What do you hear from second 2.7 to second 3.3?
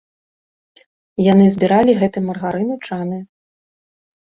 у чаны.